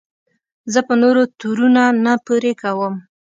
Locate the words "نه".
2.05-2.13